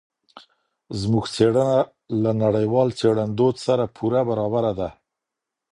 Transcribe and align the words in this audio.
زموږ 0.99 1.25
څېړنه 1.35 1.77
له 2.23 2.31
نړیوال 2.43 2.89
څېړندود 2.99 3.55
سره 3.65 3.83
پوره 3.95 4.21
برابره 4.29 4.71
ده. 4.79 4.89